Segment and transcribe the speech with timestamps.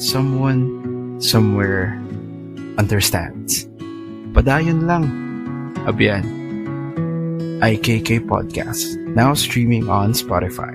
[0.00, 1.92] Someone, somewhere,
[2.80, 3.68] understands.
[4.32, 5.04] Padayon lang.
[5.84, 6.24] Abiyan.
[7.60, 10.72] IKK Podcast, now streaming on Spotify.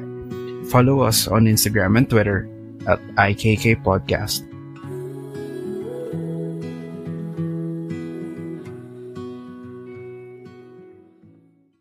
[0.69, 2.45] Follow us on Instagram and Twitter
[2.85, 4.45] at IKK Podcast.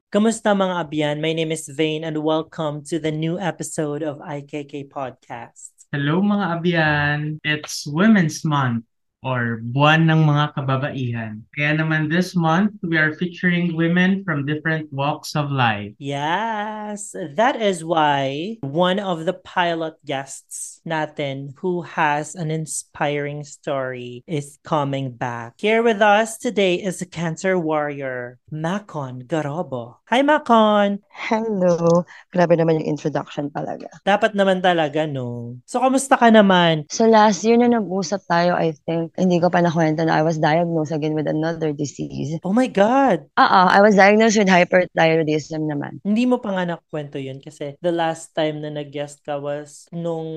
[0.08, 1.16] Kamusta mga abyan?
[1.20, 5.73] My name is Vane and welcome to the new episode of IKK Podcast.
[5.94, 7.18] Hello mga abyan!
[7.46, 8.82] It's Women's Month
[9.22, 11.46] or Buwan ng Mga Kababaihan.
[11.54, 15.94] Kaya naman this month, we are featuring women from different walks of life.
[16.02, 24.22] Yes, that is why one of the pilot guests natin who has an inspiring story
[24.28, 25.56] is coming back.
[25.58, 29.98] Here with us today is a cancer warrior, Macon Garobo.
[30.12, 31.00] Hi, Macon!
[31.10, 32.04] Hello.
[32.30, 33.88] Grabe naman yung introduction talaga.
[34.04, 35.56] Dapat naman talaga, no?
[35.64, 36.84] So, kamusta ka naman?
[36.92, 40.36] So last year na nag-usap tayo, I think, hindi ko pa nakwento na I was
[40.36, 42.36] diagnosed again with another disease.
[42.44, 43.24] Oh my God!
[43.40, 46.04] Oo, I was diagnosed with hyperthyroidism naman.
[46.04, 50.28] Hindi mo pa nga nakwento yun kasi the last time na nag-guest ka was nung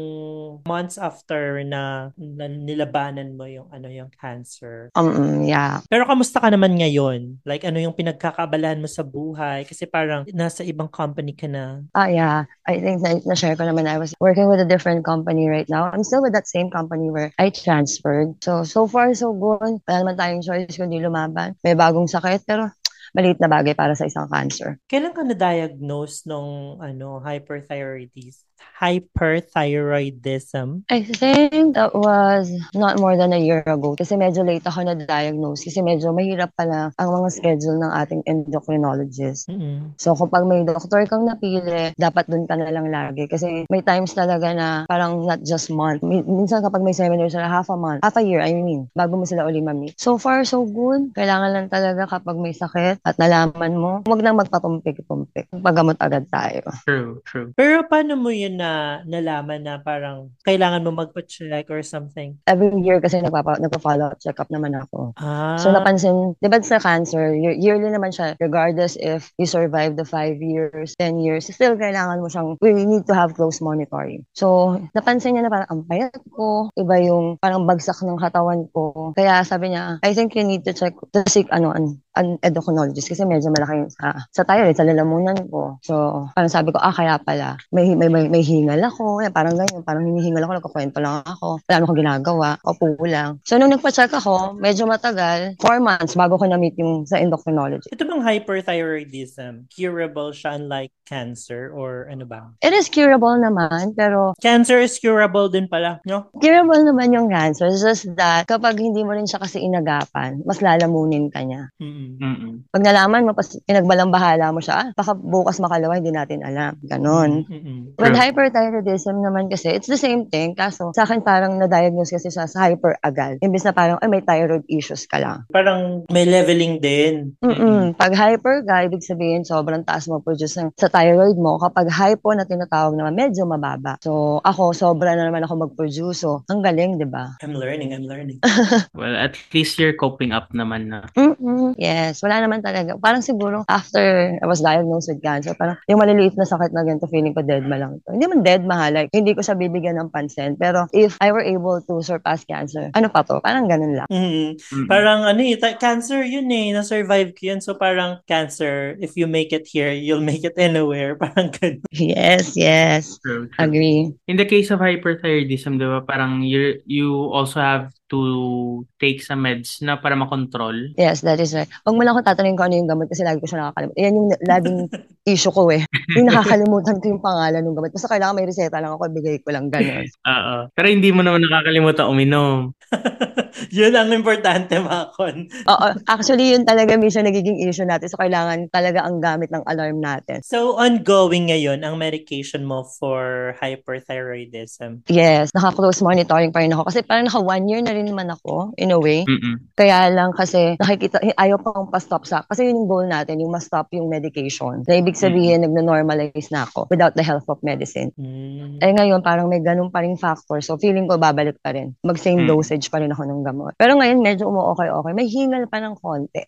[0.65, 4.89] months after na, na nilabanan mo yung ano yung cancer.
[4.93, 5.81] Um, yeah.
[5.87, 7.41] Pero kamusta ka naman ngayon?
[7.43, 9.67] Like ano yung pinagkakabalahan mo sa buhay?
[9.67, 11.83] Kasi parang nasa ibang company ka na.
[11.93, 12.49] Ah, yeah.
[12.65, 15.89] I think na- na-share ko naman I was working with a different company right now.
[15.91, 18.39] I'm still with that same company where I transferred.
[18.43, 19.83] So, so far, so good.
[19.83, 21.55] Wala naman tayong choice kundi lumaban.
[21.63, 22.71] May bagong sakit, pero
[23.15, 24.79] maliit na bagay para sa isang cancer.
[24.89, 28.46] Kailan ka na-diagnose nung ano, hyperthyroidism?
[28.77, 30.85] Hyperthyroidism?
[30.93, 35.65] I think that was not more than a year ago kasi medyo late ako na-diagnose
[35.65, 39.49] kasi medyo mahirap pala ang mga schedule ng ating endocrinologist.
[39.49, 39.97] Mm-mm.
[39.97, 44.13] So kapag may doktor kang napili, dapat dun ka na lang lagi kasi may times
[44.13, 46.05] talaga na parang not just month.
[46.05, 49.17] Min- Minsan kapag may seminar sila, half a month, half a year, I mean, bago
[49.17, 49.97] mo sila uli ma-meet.
[49.97, 51.17] So far, so good.
[51.17, 55.49] Kailangan lang talaga kapag may sakit at nalaman mo, huwag nang magpatumpik-tumpik.
[55.49, 56.61] Paggamot agad tayo.
[56.85, 57.49] True, true.
[57.57, 62.39] Pero paano mo yun na nalaman na parang kailangan mo magpa-check or something?
[62.47, 65.11] Every year kasi nagpapa, nagpa-follow up check-up naman ako.
[65.19, 69.97] Ah, So napansin, di ba sa cancer, year- yearly naman siya, regardless if you survive
[69.97, 74.23] the 5 years, 10 years, still kailangan mo siyang, we need to have close monitoring.
[74.37, 79.11] So, napansin niya na parang ang payat ko, iba yung parang bagsak ng katawan ko.
[79.17, 83.07] Kaya sabi niya, I think you need to check, to seek ano, an, an endocrinologist
[83.07, 85.77] kasi medyo malaki yung sa, sa thyroid, sa lalamunan ko.
[85.85, 89.55] So, parang sabi ko, ah, kaya pala, may, may, may, may hingal ako, yan, parang
[89.55, 93.37] ganyan, parang hinihingal ako, nagkakwento lang ako, wala akong ginagawa, upo lang.
[93.45, 97.91] So, nung nagpa-check ako, medyo matagal, four months bago ko na-meet yung sa endocrinologist.
[97.93, 102.51] ito bang hyperthyroidism, curable siya unlike cancer or ano ba?
[102.63, 106.31] It is curable naman, pero Cancer is curable din pala, no?
[106.39, 107.67] curable naman yung cancer.
[107.67, 111.71] It's just that kapag hindi mo rin siya kasi inagapan, mas lalamunin ka niya.
[111.79, 112.06] Mm-mm.
[112.15, 112.71] Mm-mm.
[112.71, 116.79] Pag nalaman mo, pas pinagbalang bahala mo siya, ah, baka bukas makalawa, hindi natin alam.
[116.85, 117.43] Ganon.
[117.43, 117.99] Mm-mm.
[117.99, 120.55] With hyperthyroidism naman kasi, it's the same thing.
[120.55, 123.41] Kaso, sa akin parang na-diagnose kasi siya sa hyper agad.
[123.43, 125.43] Imbis na parang, ay, may thyroid issues ka lang.
[125.51, 127.35] Parang may leveling din.
[127.43, 127.97] Mm-mm.
[127.99, 131.59] Pag hyper ka, ibig sabihin sobrang taas mo produce ng, sa thyroid mo.
[131.59, 133.97] Kapag hypo na tinatawag naman, medyo mababa.
[133.99, 136.23] So, ako, sobra na naman ako mag-produce.
[136.23, 137.35] So, ang galing, di ba?
[137.41, 138.39] I'm learning, I'm learning.
[138.97, 141.05] Well, at least you're coping up naman na.
[141.17, 142.93] mm Yes, wala naman talaga.
[143.01, 147.09] Parang siguro, after I was diagnosed with cancer, parang yung maliliit na sakit na ganito,
[147.09, 148.13] feeling ko dead ma lang ito.
[148.13, 150.53] Hindi man dead ma, like, hindi ko siya bibigyan ng pansin.
[150.61, 153.41] Pero if I were able to surpass cancer, ano pa to?
[153.41, 154.05] Parang ganun lang.
[154.13, 154.61] Mhm.
[154.61, 154.85] Mm-mm.
[154.85, 157.59] Parang ano eh, ta- cancer yun eh, na-survive ko yun.
[157.65, 161.17] So parang cancer, if you make it here, you'll make it anywhere.
[161.21, 161.81] Parang ganun.
[161.89, 163.17] Yes, yes.
[163.25, 163.65] True, true.
[163.65, 164.13] Agree.
[164.29, 169.43] In the case of hyperthyroidism, di ba, parang you you also have to take some
[169.43, 170.95] meds na para makontrol.
[170.95, 171.67] Yes, that is right.
[171.83, 173.99] Huwag mo lang ako tatanungin kung ano yung gamot kasi lagi ko siya nakakalimutan.
[173.99, 174.79] Yan yung laging
[175.35, 175.83] issue ko eh.
[176.15, 177.91] Yung nakakalimutan ko yung pangalan ng gamot.
[177.91, 180.07] Basta kailangan may reseta lang ako, bigay ko lang ganun.
[180.33, 180.55] Oo.
[180.71, 182.71] Pero hindi mo naman nakakalimutan uminom.
[183.77, 185.49] Yun ang importante, Makon.
[185.67, 188.07] Oo, actually, yun talaga minsan nagiging issue natin.
[188.09, 190.41] So, kailangan talaga ang gamit ng alarm natin.
[190.45, 195.05] So, ongoing ngayon ang medication mo for hyperthyroidism.
[195.09, 196.89] Yes, naka-close monitoring pa rin ako.
[196.89, 199.25] Kasi parang naka one year na rin naman ako, in a way.
[199.25, 199.59] Mm-mm.
[199.73, 203.89] Kaya lang kasi nakikita, ayaw pang pa-stop sa, kasi yun yung goal natin, yung ma-stop
[203.93, 204.83] yung medication.
[204.85, 208.13] Na ibig sabihin, nagno-normalize na ako without the help of medicine.
[208.19, 208.79] Mm.
[208.81, 210.61] Eh ngayon, parang may ganun pa rin factor.
[210.61, 211.97] So, feeling ko babalik pa rin.
[212.05, 212.49] Mag-same Mm.
[212.49, 213.73] dosage pa rin ako ng gamot.
[213.79, 215.15] Pero ngayon, medyo umu-okay-okay.
[215.15, 216.43] May hingal pa ng konti.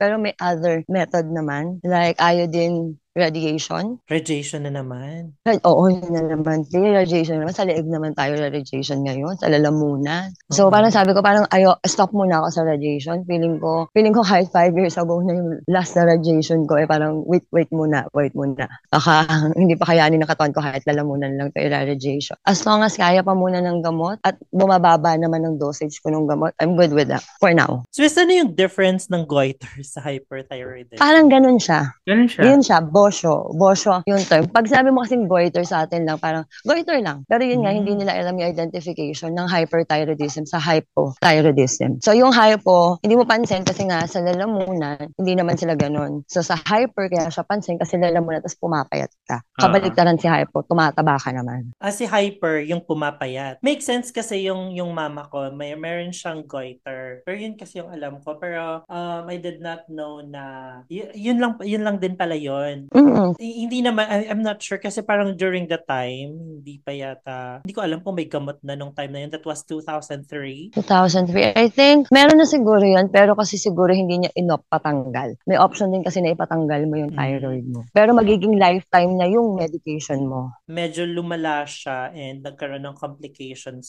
[0.00, 3.98] Pero may other method naman, like iodine radiation.
[4.06, 5.34] Radiation na naman.
[5.42, 6.62] Rad- Oo, yun na naman.
[6.70, 7.56] Di, radiation na naman.
[7.56, 10.30] Sa leeg naman tayo radiation ngayon, sa lalamunan.
[10.54, 13.26] So, parang sabi ko, parang ayo, stop muna ako sa radiation.
[13.26, 16.86] Feeling ko, feeling ko kahit five years ago na yung last na radiation ko, eh
[16.86, 18.70] parang wait, wait muna, wait muna.
[18.94, 19.26] Baka
[19.60, 22.38] hindi pa kayanin ng katawan ko kahit lalamunan lang to radiation.
[22.46, 26.30] As long as kaya pa muna ng gamot at bumababa naman ng dosage ko ng
[26.30, 27.82] gamot, I'm good with that for now.
[27.90, 31.00] So, ano yung difference ng goiter sa hyperthyroidism?
[31.00, 31.96] Parang ganun siya.
[32.04, 32.42] Ganun siya.
[32.44, 33.48] Yun siya, bosyo.
[33.56, 34.44] Bosyo yung term.
[34.52, 37.24] Pag sabi mo kasing goiter sa atin lang, parang goiter lang.
[37.24, 37.78] Pero yun nga, Mm.
[37.80, 41.98] hindi nila alam yung identification ng hyperthyroidism sa hypothyroidism.
[42.04, 46.22] So yung hypo, hindi mo pansin kasi nga sa lalamunan, hindi naman sila ganun.
[46.28, 49.40] So sa hyper, kaya siya pansin kasi lalamunan tapos pumapayat ka.
[49.56, 51.72] Kabaliktaran si hypo, tumataba ka naman.
[51.80, 53.62] Ah, si hyper, yung pumapayat.
[53.62, 57.22] Makes sense kasi yung yung mama ko, may meron siyang goiter.
[57.24, 58.36] Pero yun kasi yung alam ko.
[58.36, 60.42] Pero um, I did not know na
[60.90, 62.89] y- yun lang yun lang din pala yun.
[62.90, 63.38] Mm-mm.
[63.38, 67.70] Hindi naman, I- I'm not sure kasi parang during the time, hindi pa yata, hindi
[67.70, 69.30] ko alam kung may gamot na nung time na yun.
[69.30, 70.74] That was 2003.
[70.74, 71.54] 2003.
[71.54, 75.38] I think, meron na siguro yun, pero kasi siguro hindi niya inop patanggal.
[75.46, 77.18] May option din kasi na ipatanggal mo yung Mm.
[77.18, 77.80] thyroid mo.
[77.94, 80.50] Pero magiging lifetime na yung medication mo.
[80.66, 83.86] Medyo lumala siya and nagkaroon ng complications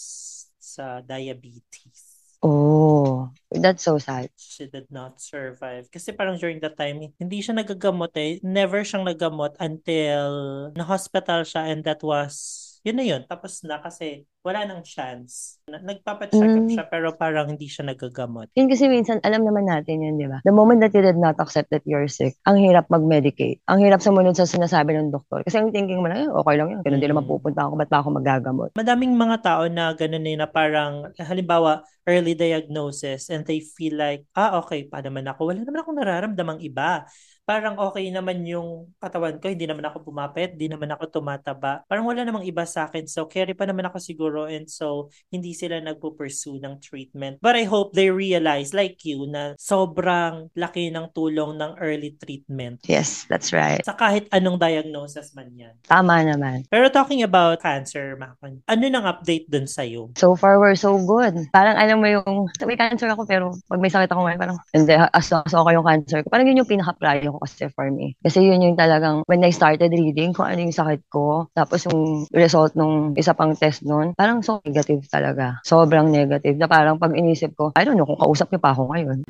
[0.62, 2.11] sa diabetes.
[2.42, 4.30] Oh, that's so sad.
[4.38, 5.94] She did not survive.
[5.94, 8.42] Kasi parang during that time, hindi siya nagagamot eh.
[8.42, 10.30] Never siyang nagamot until
[10.74, 13.22] na-hospital siya and that was, yun na yun.
[13.26, 15.62] Tapos na kasi wala nang chance.
[15.70, 16.74] Na- Nagpapacheck up Mm.
[16.74, 18.50] siya pero parang hindi siya nagagamot.
[18.58, 20.42] Yun kasi minsan, alam naman natin yun, di ba?
[20.42, 23.62] The moment that you did not accept that you're sick, ang hirap mag-medicate.
[23.70, 25.46] Ang hirap sumunod sa sinasabi ng doktor.
[25.46, 26.82] Kasi ang thinking mo na, eh, okay lang yun.
[26.82, 27.32] Ganun din naman Mm.
[27.38, 27.74] pupunta ako.
[27.78, 28.70] Ba't pa ako magagamot?
[28.74, 34.26] Madaming mga tao na ganun eh, na parang, halimbawa, early diagnosis and they feel like,
[34.34, 35.54] ah, okay pa naman ako.
[35.54, 37.06] Wala naman akong nararamdamang iba.
[37.42, 41.82] Parang okay naman yung katawan ko, hindi naman ako pumapit, hindi naman ako tumataba.
[41.90, 43.10] Parang wala namang iba sa akin.
[43.10, 47.42] So, carry pa naman ako siguro and so, hindi sila nagpo-pursue ng treatment.
[47.42, 52.86] But I hope they realize, like you, na sobrang laki ng tulong ng early treatment.
[52.86, 53.82] Yes, that's right.
[53.82, 55.74] Sa kahit anong diagnosis man yan.
[55.90, 56.70] Tama naman.
[56.70, 60.14] Pero talking about cancer, Makon, ano nang update dun sa'yo?
[60.14, 61.50] So far, we're so good.
[61.50, 64.94] Parang alam mo yung, may cancer ako pero pag may sakit ako ngayon, parang, hindi,
[64.94, 66.30] as long as okay yung cancer ko.
[66.30, 68.16] Parang yun yung pinaka-prior ko kasi for me.
[68.20, 72.28] Kasi yun yung talagang, when I started reading kung ano yung sakit ko, tapos yung
[72.36, 75.60] result nung isa pang test nun, parang so negative talaga.
[75.64, 76.60] Sobrang negative.
[76.60, 79.24] Na parang pag inisip ko, I don't know kung kausap niyo pa ako ngayon.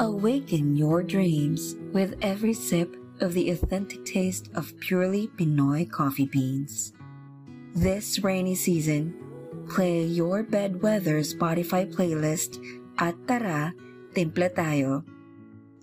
[0.00, 6.96] Awaken your dreams with every sip of the authentic taste of purely Pinoy coffee beans.
[7.76, 9.12] This rainy season,
[9.68, 12.56] play your bedweather Spotify playlist
[12.98, 13.72] at Tara,
[14.12, 15.04] Timple Tayo.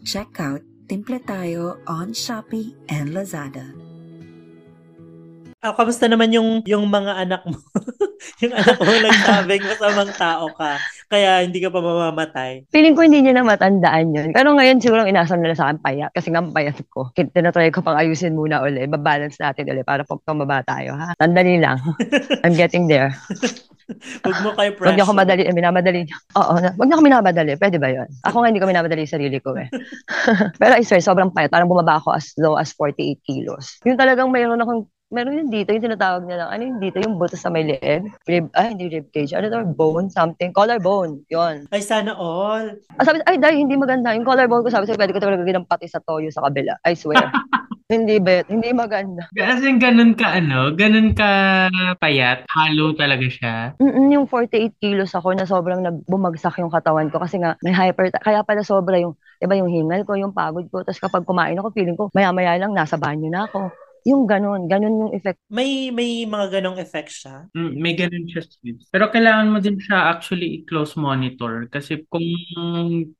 [0.07, 3.68] Check out Timple Tayo on Shopee and Lazada.
[5.59, 7.59] Ah, kamusta naman yung yung mga anak mo?
[8.44, 10.79] yung anak mo nagsabing masamang tao ka,
[11.11, 12.63] kaya hindi ka pa mamamatay.
[12.71, 14.31] Feeling ko hindi niya na matandaan yun.
[14.31, 16.15] Pero ngayon siguro inasal nila sa akin payat.
[16.15, 17.11] Kasi nga payat ko.
[17.11, 18.87] Tinatry ko pang ayusin muna uli.
[18.87, 20.95] Babalance natin uli para pag tumaba tayo.
[20.95, 21.19] Ha?
[21.19, 21.83] Sandali lang.
[22.47, 23.11] I'm getting there.
[24.25, 25.21] Huwag mo kayo Huwag niyo ako pressure.
[25.25, 26.17] madali, eh, minamadali niyo.
[26.37, 27.51] Oo, huwag niyo ako minamadali.
[27.57, 28.07] Pwede ba yun?
[28.25, 29.67] Ako nga hindi ko minamadali yung sarili ko eh.
[30.61, 31.49] Pero I swear, sobrang payat.
[31.49, 33.81] Parang bumaba ako as low as 48 kilos.
[33.83, 37.33] Yung talagang mayroon akong Meron yung dito, yung tinatawag nila, ano yung dito, yung buto
[37.33, 38.05] sa may leeg?
[38.29, 39.33] Rib, ay, hindi rib cage.
[39.33, 39.65] Ano to?
[39.73, 40.53] Bone, something.
[40.53, 41.25] Collarbone.
[41.33, 41.65] Yon.
[41.73, 42.77] Ay, sana all.
[42.93, 44.13] Ah, sabi, ay, dahil hindi maganda.
[44.13, 46.77] Yung collarbone ko, sabi ko, pwede ko talaga gawin ng pati sa toyo sa kabila.
[46.85, 47.25] I swear.
[47.89, 48.45] hindi, bet.
[48.45, 49.25] Hindi maganda.
[49.33, 51.29] Kasi ganun ka ano, ganun ka
[51.97, 53.73] payat, halo talaga siya.
[53.81, 58.13] Mm-mm, yung 48 kilos ako na sobrang nagbumagsak yung katawan ko kasi nga may hyper,
[58.21, 60.85] kaya pala sobra yung, iba yung hingal ko, yung pagod ko.
[60.85, 63.73] Tapos kapag kumain ako, feeling ko, maya-maya lang, nasa banyo na ako.
[64.09, 65.37] Yung ganun, ganun yung effect.
[65.47, 67.45] May may mga ganong effect siya.
[67.54, 68.89] Mm, may ganun siya, sis.
[68.89, 72.25] Pero kailangan mo din siya actually i-close monitor kasi kung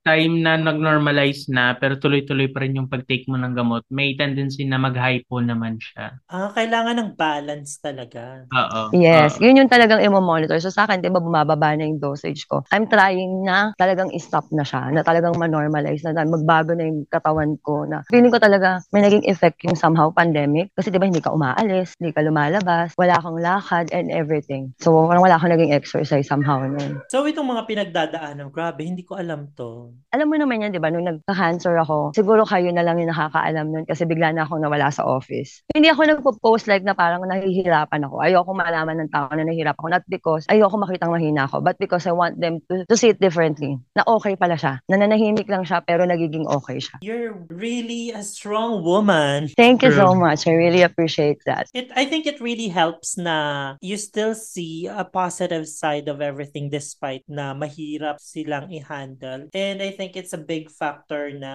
[0.02, 4.66] time na nag-normalize na pero tuloy-tuloy pa rin yung pag-take mo ng gamot, may tendency
[4.66, 6.18] na mag-hypo naman siya.
[6.28, 8.50] Ah, kailangan ng balance talaga.
[8.50, 8.92] Oo.
[8.98, 9.46] Yes, oo.
[9.46, 10.58] yun yung talagang imo-monitor.
[10.58, 12.66] So sa akin, di ba bumababa na yung dosage ko.
[12.74, 17.06] I'm trying na talagang i-stop na siya, na talagang ma-normalize na, na magbago na yung
[17.10, 21.12] katawan ko na feeling ko talaga may naging effect yung somehow pandemic kasi di ba
[21.12, 24.72] hindi ka umaalis, hindi ka lumalabas, wala kang lakad and everything.
[24.80, 27.04] So parang wala akong naging exercise somehow nun.
[27.12, 29.92] So itong mga pinagdadaanan, grabe, hindi ko alam to.
[30.16, 33.68] Alam mo naman yan, di ba, nung nagka-cancer ako, siguro kayo na lang yung nakakaalam
[33.68, 35.68] nun kasi bigla na akong nawala sa office.
[35.76, 38.24] Hindi ako nagpo-post like na parang nahihirapan ako.
[38.24, 39.88] Ayoko malaman ng tao na nahihirapan ako.
[39.90, 43.24] Not because ayoko makitang mahina ako, but because I want them to, to see it
[43.24, 43.80] differently.
[43.96, 44.84] Na okay pala siya.
[44.92, 47.00] Na nanahimik lang siya pero nagiging okay siya.
[47.00, 49.48] You're really a strong woman.
[49.56, 50.44] Thank you so much.
[50.46, 51.72] I really appreciate that.
[51.72, 56.68] It I think it really helps na you still see a positive side of everything
[56.68, 59.48] despite na mahirap silang i-handle.
[59.56, 61.54] And I think it's a big factor na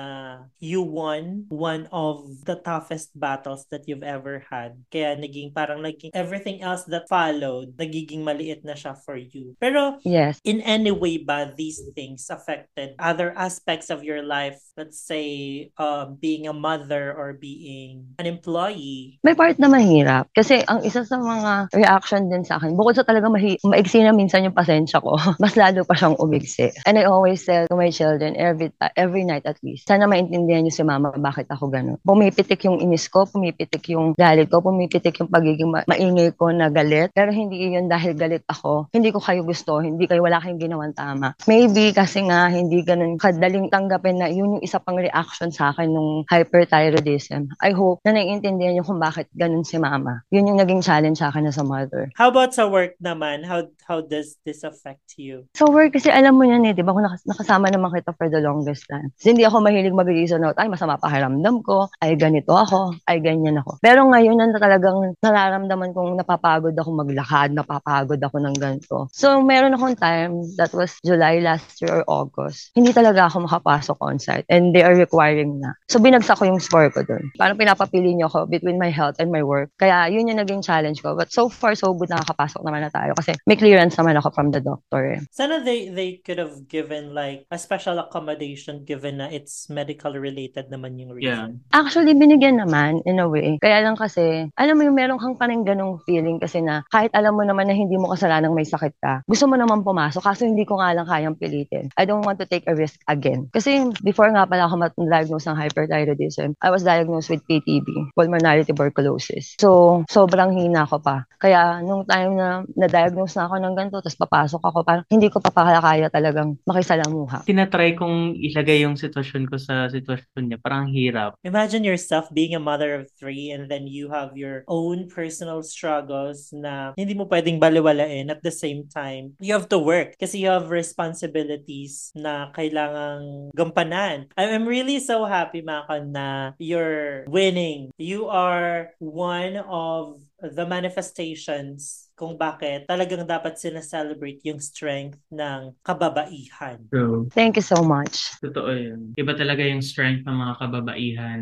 [0.56, 4.80] you won one of the toughest battles that you've ever had.
[4.88, 9.52] Kaya naging parang naging everything else that followed, nagiging maliit na siya for you.
[9.60, 10.40] Pero Yes.
[10.46, 14.56] in any way ba these things affected other aspects of your life?
[14.78, 18.93] Let's say uh, being a mother or being an employee.
[19.20, 20.30] May part na mahirap.
[20.32, 24.16] Kasi ang isa sa mga reaction din sa akin, bukod sa talaga mahi- maigsi na
[24.16, 26.72] minsan yung pasensya ko, mas lalo pa siyang umigsi.
[26.88, 30.64] And I always tell to my children every uh, every night at least, sana maintindihan
[30.64, 32.00] niyo si mama bakit ako ganun.
[32.06, 36.72] Pumipitik yung inis ko, pumipitik yung galit ko, pumipitik yung pagiging ma- maingay ko na
[36.72, 37.12] galit.
[37.12, 38.88] Pero hindi yun dahil galit ako.
[38.94, 41.36] Hindi ko kayo gusto, hindi kayo wala kayong ginawang tama.
[41.44, 45.90] Maybe kasi nga hindi ganun kadaling tanggapin na yun yung isa pang reaction sa akin
[45.90, 47.50] nung hyperthyroidism.
[47.58, 50.22] I hope na naiintindihan niyo kung bakit ganun si mama.
[50.30, 52.12] Yun yung naging challenge sa akin as a mother.
[52.14, 53.42] How about sa work naman?
[53.42, 55.48] How how does this affect you?
[55.56, 56.92] So work kasi alam mo yan eh, di ba?
[56.92, 59.10] Kung nakas- nakasama naman kita for the longest time.
[59.16, 63.60] Kasi hindi ako mahilig mag-reason out, ay masama pakiramdam ko, ay ganito ako, ay ganyan
[63.60, 63.80] ako.
[63.80, 69.08] Pero ngayon na talagang nararamdaman kong napapagod ako maglakad, napapagod ako ng ganito.
[69.14, 73.96] So meron akong time, that was July last year or August, hindi talaga ako makapasok
[74.02, 75.72] on site and they are requiring na.
[75.88, 77.30] So binagsak ko yung score ko dun.
[77.38, 79.70] Parang pinapapili niyo ako between my health and my work.
[79.78, 81.14] Kaya yun yung naging challenge ko.
[81.14, 84.50] But so far, so good nakakapasok naman na tayo kasi may clearance naman ako from
[84.50, 85.18] the doctor.
[85.30, 90.68] Sana they they could have given like a special accommodation given na it's medical related
[90.70, 91.46] naman yung Yeah.
[91.46, 91.50] reason.
[91.70, 93.56] Actually, binigyan naman in a way.
[93.60, 97.12] Kaya lang kasi, alam mo yung meron kang pa rin ganong feeling kasi na kahit
[97.14, 100.42] alam mo naman na hindi mo kasalanang may sakit ka, gusto mo naman pumasok kaso
[100.48, 101.92] hindi ko nga lang kayang pilitin.
[101.94, 103.46] I don't want to take a risk again.
[103.52, 109.56] Kasi before nga pala ako mat-diagnose ng hyperthyroidism, I was diagnosed with PTB, pulmonary tuberculosis.
[109.60, 111.24] So, sobrang hina ko pa.
[111.40, 115.38] Kaya nung time na na-diagnose na ako ng ganito, tapos papasok ako, parang hindi ko
[115.40, 117.44] pa pala kaya talagang makisalamuha.
[117.44, 120.58] Tinatry kong ilagay yung sitwasyon ko sa sitwasyon niya.
[120.62, 121.36] Parang hirap.
[121.44, 126.48] Imagine yourself being a mother of three and then you have your own personal struggles
[126.54, 129.36] na hindi mo pwedeng baliwalain at the same time.
[129.42, 134.30] You have to work kasi you have responsibilities na kailangang gampanan.
[134.38, 137.90] I'm really so happy, Makon, na you're winning.
[137.98, 138.53] You are
[138.98, 146.78] one of the manifestations kung bakit talagang dapat sina-celebrate yung strength ng kababaihan.
[146.94, 147.26] True.
[147.34, 148.38] Thank you so much.
[148.38, 149.00] Totoo yun.
[149.18, 151.40] Iba talaga yung strength ng mga kababaihan.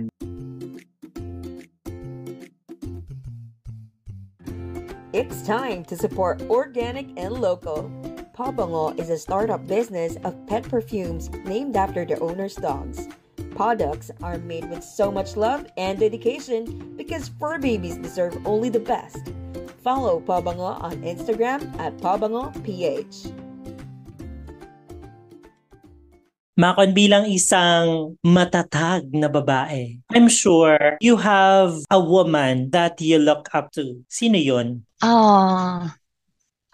[5.13, 7.93] It's time to support organic and local.
[8.33, 13.13] Pabango is a startup business of pet perfumes named after their owner's dogs.
[13.53, 18.79] Products are made with so much love and dedication because fur babies deserve only the
[18.79, 19.35] best.
[19.83, 23.35] Follow Pabango on Instagram at PabangoPH.
[26.55, 33.51] Makon bilang isang matatag na babae, I'm sure you have a woman that you look
[33.51, 34.05] up to.
[34.07, 34.85] Sino yun?
[35.03, 35.97] Ah,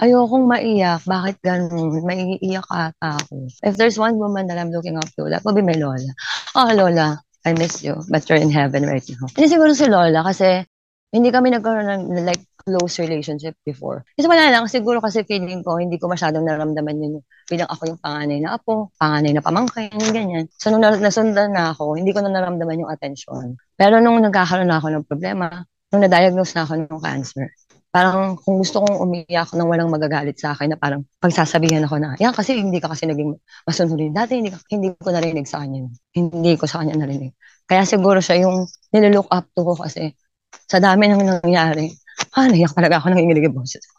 [0.02, 1.06] ayokong maiyak.
[1.08, 2.04] Bakit ganun?
[2.04, 3.48] Maiiyak ata ako.
[3.64, 6.12] If there's one woman that I'm looking up to, that would be my Lola.
[6.58, 9.26] Oh, Lola, I miss you, but you're in heaven right now.
[9.32, 10.60] Hindi siguro si Lola kasi
[11.08, 14.04] hindi kami nagkaroon ng like close relationship before.
[14.12, 17.14] Kasi wala lang, siguro kasi feeling ko, hindi ko masyadong naramdaman yun
[17.48, 20.52] bilang ako yung panganay na apo, panganay na pamangkin, ganyan.
[20.60, 23.56] So nung na- nasundan na ako, hindi ko na naramdaman yung attention.
[23.72, 25.48] Pero nung nagkakaroon na ako ng problema,
[25.88, 27.48] nung na-diagnose na ako ng cancer,
[27.88, 32.20] parang kung gusto kong umiyak nang walang magagalit sa akin na parang pagsasabihan ako na,
[32.20, 33.32] yan kasi hindi ka kasi naging
[33.64, 35.88] masunod Dati hindi, hindi ko narinig sa kanya.
[36.12, 37.32] Hindi ko sa kanya narinig.
[37.68, 40.16] Kaya siguro siya yung nililook up to ko kasi
[40.64, 41.92] sa dami ng nangyari,
[42.34, 43.98] ah, naiyak talaga ako, nanginginig yung boses ko.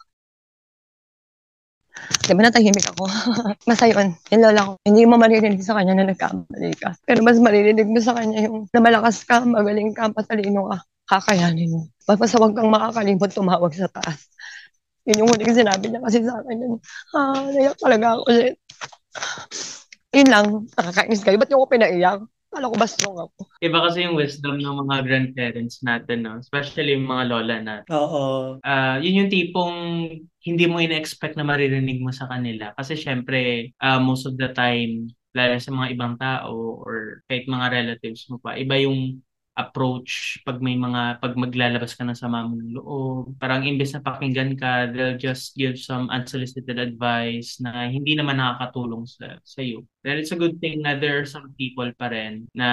[2.26, 3.04] Di ba natahimik ako?
[3.70, 6.90] Basta yun, yung lola ko, hindi mo maririnig sa kanya na nagkamali ka.
[7.06, 11.70] Pero mas maririnig mo sa kanya yung na malakas ka, magaling ka, patalino ka, kakayanin
[11.70, 11.80] mo.
[12.06, 14.26] Basta huwag kang makakalimot tumawag sa taas.
[15.06, 16.58] Yun yung huling sinabi niya kasi sa akin.
[17.14, 18.22] Ah, naiyak talaga ako.
[18.34, 18.54] Shit.
[20.10, 21.38] Yun lang, nakakainis kayo.
[21.38, 22.20] Ba't yung ako pinaiyak?
[22.50, 23.46] Kala ko ba strong ako?
[23.62, 26.42] Iba kasi yung wisdom ng mga grandparents natin, no?
[26.42, 27.90] Especially yung mga lola natin.
[27.94, 28.58] Oo.
[28.66, 29.76] Ah, yun yung tipong
[30.42, 32.74] hindi mo ina-expect na maririnig mo sa kanila.
[32.74, 37.66] Kasi syempre, ah, most of the time, lalo sa mga ibang tao or kahit mga
[37.70, 39.22] relatives mo pa, iba yung
[39.60, 43.36] approach pag may mga pag maglalabas ka ng sama mo ng loob.
[43.36, 49.04] Parang imbes na pakinggan ka, they'll just give some unsolicited advice na hindi naman nakakatulong
[49.04, 49.84] sa sa iyo.
[50.00, 52.68] Then it's a good thing na there are some people pa rin na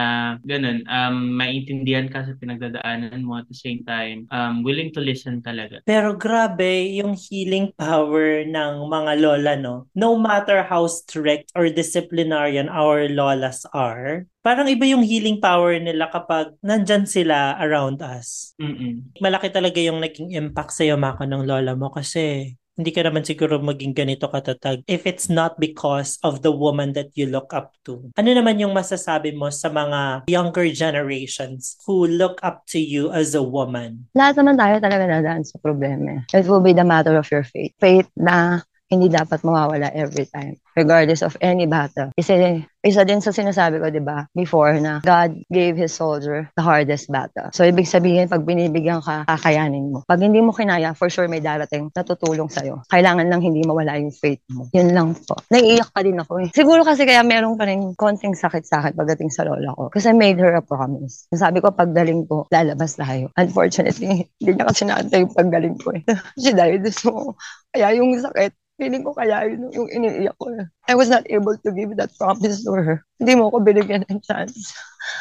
[0.48, 5.44] ganun, um, maintindihan ka sa pinagdadaanan mo at the same time, um, willing to listen
[5.44, 5.84] talaga.
[5.84, 9.91] Pero grabe yung healing power ng mga lola, no?
[9.91, 16.08] No matter how strict or disciplinarian our lolas are, parang iba yung healing power nila
[16.08, 18.56] kapag nandyan sila around us.
[18.56, 19.12] Mm-mm.
[19.20, 23.58] Malaki talaga yung naging impact sa'yo, Mako, ng lola mo kasi hindi ka naman siguro
[23.58, 28.08] maging ganito katatag if it's not because of the woman that you look up to.
[28.16, 33.36] Ano naman yung masasabi mo sa mga younger generations who look up to you as
[33.36, 34.08] a woman?
[34.16, 36.24] Lahat naman tayo talaga nadaan sa problema.
[36.32, 37.75] It will be the matter of your faith.
[37.82, 42.12] Faith na hindi dapat mawawala every time, regardless of any battle.
[42.15, 46.63] Isa, isa din sa sinasabi ko, di ba, before na God gave His soldier the
[46.63, 47.51] hardest battle.
[47.51, 50.08] So, ibig sabihin, pag binibigyan ka, kakayanin mo.
[50.08, 52.88] Pag hindi mo kinaya, for sure may darating na tutulong sa'yo.
[52.88, 54.72] Kailangan lang hindi mawala yung faith mo.
[54.72, 55.36] Yun lang po.
[55.51, 56.50] Naiiyak pa din ako eh.
[56.56, 59.91] Siguro kasi kaya meron pa rin konting sakit sa akin pagdating sa lola ko.
[59.91, 61.27] Kasi I made her a promise.
[61.36, 63.36] Sabi ko, pagdaling ko, lalabas tayo.
[63.36, 66.01] Unfortunately, hindi niya kasi naantay yung pagdaling ko eh.
[66.39, 66.88] She died.
[66.96, 67.36] So,
[67.75, 70.53] kaya yung sakit, feeling ko kaya yun yung iniiyak ko.
[70.86, 73.01] I was not able to give that promise to her.
[73.17, 74.72] Hindi mo ako binigyan ng chance.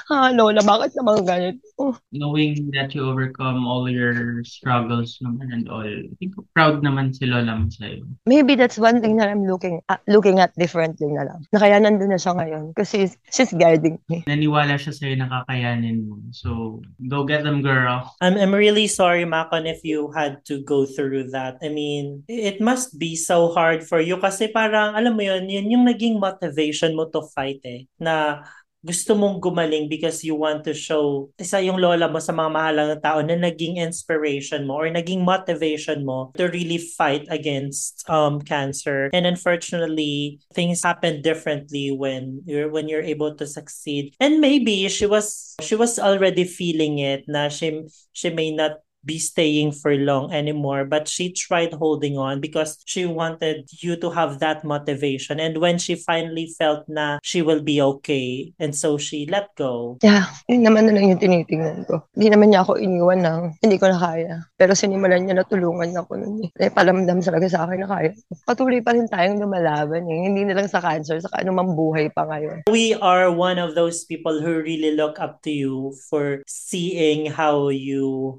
[0.06, 1.98] Ah, Lola, bakit naman ganito?
[2.14, 7.26] Knowing that you overcome all your struggles naman and all, I think proud naman si
[7.26, 8.06] Lola mo sa'yo.
[8.26, 11.40] Maybe that's one thing that I'm looking at, looking at differently na lang.
[11.50, 14.22] Na kaya nandun na siya ngayon kasi she's guiding me.
[14.30, 16.22] Naniwala siya sa'yo na kakayanin mo.
[16.30, 18.06] So, go get them, girl.
[18.22, 21.58] I'm, I'm really sorry, Makon, if you had to go through that.
[21.62, 25.70] I mean, it must be so hard for you kasi parang, alam mo yun, yun
[25.70, 27.84] yung naging motivation mo to fight eh.
[27.98, 28.46] Na
[28.86, 32.94] gusto mong gumaling because you want to show isa yung lola mo sa mga mahalang
[33.02, 39.10] tao na naging inspiration mo or naging motivation mo to really fight against um cancer.
[39.10, 44.14] And unfortunately things happen differently when you're when you're able to succeed.
[44.22, 49.22] And maybe she was she was already feeling it na she she may not be
[49.22, 54.42] staying for long anymore but she tried holding on because she wanted you to have
[54.42, 59.24] that motivation and when she finally felt na she will be okay and so she
[59.30, 62.02] let go Yeah, yun naman na lang yung tinitingnan ko.
[62.16, 64.34] Hindi naman niya ako iniwan ng hindi ko na kaya.
[64.58, 66.50] Pero sinimulan niya na tulungan ako nun eh.
[66.58, 68.10] Eh, palamdam talaga sa akin na kaya.
[68.44, 70.18] Patuloy pa rin tayong lumalaban eh.
[70.26, 72.66] Hindi na lang sa cancer, sa anumang buhay pa ngayon.
[72.70, 77.68] we are one of those people who really look up to you for seeing how
[77.68, 78.36] you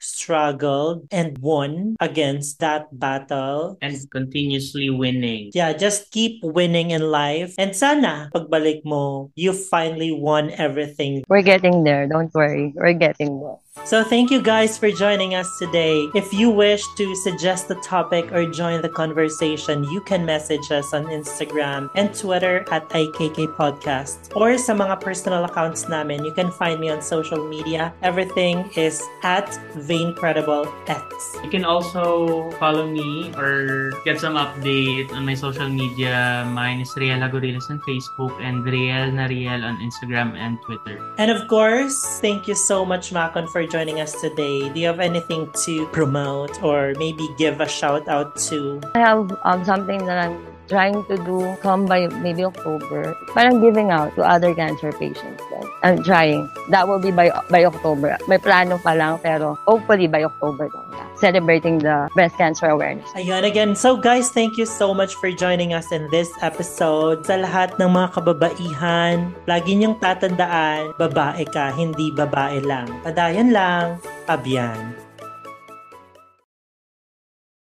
[0.57, 5.51] struggled and won against that battle And continuously winning.
[5.53, 7.53] Yeah, just keep winning in life.
[7.57, 11.23] And sana, pagbalik mo, you finally won everything.
[11.29, 12.07] We're getting there.
[12.07, 12.73] Don't worry.
[12.75, 13.61] We're getting there.
[13.85, 16.09] So thank you guys for joining us today.
[16.15, 20.93] If you wish to suggest a topic or join the conversation, you can message us
[20.93, 24.33] on Instagram and Twitter at IKK Podcast.
[24.35, 27.93] Or sa mga personal accounts namin, you can find me on social media.
[28.01, 31.43] Everything is at VainCredibleX.
[31.43, 36.43] You can also follow me or get some update on my social media.
[36.49, 40.99] Mine is Riel Agorilas on Facebook and Riel Nariel on Instagram and Twitter.
[41.17, 44.69] And of course, thank you so much, Makon, for joining us today.
[44.69, 48.81] Do you have anything to promote or maybe give a shout out to?
[48.95, 53.15] I have um, something that I'm trying to do come by maybe October.
[53.33, 55.41] Parang giving out to other cancer patients.
[55.49, 55.65] Then.
[55.83, 56.51] I'm trying.
[56.69, 58.19] That will be by by October.
[58.27, 60.87] May plano pa lang pero hopefully by October lang.
[60.91, 61.07] Yeah.
[61.17, 63.07] Celebrating the breast cancer awareness.
[63.17, 63.73] Ayun again.
[63.73, 67.25] So guys, thank you so much for joining us in this episode.
[67.25, 72.85] Sa lahat ng mga kababaihan, lagi niyong tatandaan, babae ka, hindi babae lang.
[73.01, 73.97] Padayan lang,
[74.29, 75.06] abyan.